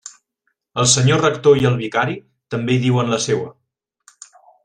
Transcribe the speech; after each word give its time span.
El 0.83 0.87
senyor 0.93 1.21
rector 1.25 1.59
i 1.63 1.67
el 1.71 1.75
vicari 1.83 2.17
també 2.55 2.77
hi 2.77 2.81
diuen 2.89 3.13
la 3.17 3.23
seua. 3.27 3.53